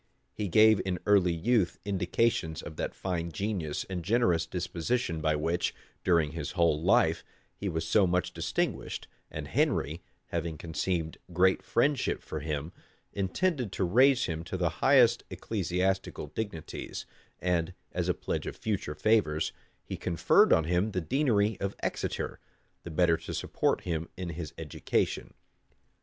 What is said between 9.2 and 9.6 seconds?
and